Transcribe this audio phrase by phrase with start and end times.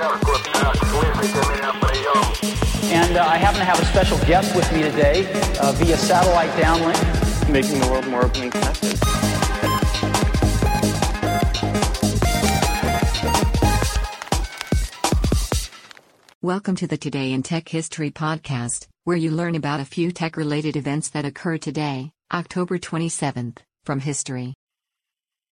[0.00, 0.06] And
[3.16, 5.26] uh, I happen to have a special guest with me today
[5.60, 7.50] uh, via satellite downlink.
[7.50, 8.96] Making the world more open and connected.
[16.40, 20.36] Welcome to the Today in Tech History podcast, where you learn about a few tech
[20.36, 24.54] related events that occur today, October 27th, from history.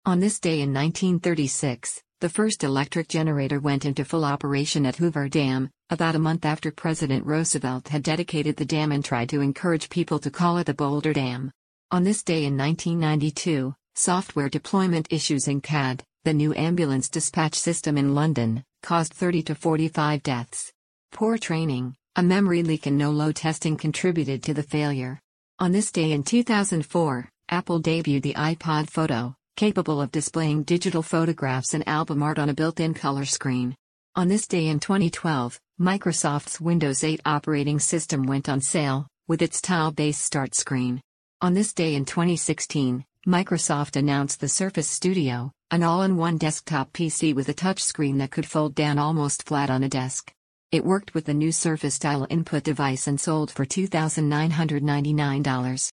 [0.06, 5.30] On this day in 1936, the first electric generator went into full operation at Hoover
[5.30, 9.90] Dam, about a month after President Roosevelt had dedicated the dam and tried to encourage
[9.90, 11.50] people to call it the Boulder Dam.
[11.92, 17.98] On this day in 1992, software deployment issues in CAD, the new ambulance dispatch system
[17.98, 20.74] in London, caused 30 to 45 deaths.
[21.14, 25.22] Poor training, a memory leak and no load testing contributed to the failure.
[25.60, 31.74] On this day in 2004, Apple debuted the iPod Photo, capable of displaying digital photographs
[31.74, 33.76] and album art on a built-in color screen.
[34.16, 39.60] On this day in 2012, Microsoft's Windows 8 operating system went on sale, with its
[39.60, 41.02] tile-based start screen.
[41.42, 47.50] On this day in 2016, Microsoft announced the Surface Studio, an all-in-one desktop PC with
[47.50, 50.32] a touchscreen that could fold down almost flat on a desk.
[50.72, 55.92] It worked with the new Surface Dial input device and sold for $2,999.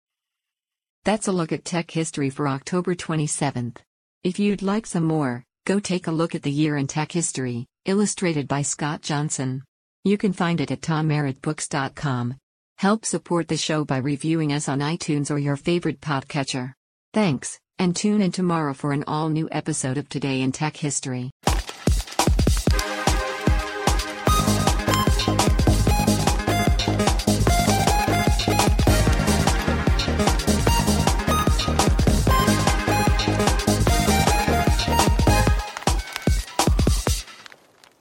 [1.05, 3.77] That's a look at tech history for October 27th.
[4.23, 7.65] If you'd like some more, go take a look at the year in tech history,
[7.83, 9.63] illustrated by Scott Johnson.
[10.05, 12.35] You can find it at tommerrittbooks.com.
[12.77, 16.73] Help support the show by reviewing us on iTunes or your favorite podcatcher.
[17.13, 21.31] Thanks, and tune in tomorrow for an all new episode of Today in Tech History.